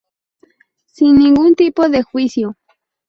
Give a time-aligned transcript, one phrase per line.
[0.87, 2.57] Sin ningún tipo de juicio.